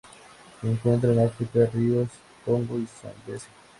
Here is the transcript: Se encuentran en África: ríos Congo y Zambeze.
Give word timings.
Se 0.59 0.67
encuentran 0.67 1.13
en 1.19 1.27
África: 1.27 1.59
ríos 1.71 2.09
Congo 2.43 2.79
y 2.79 2.87
Zambeze. 2.87 3.45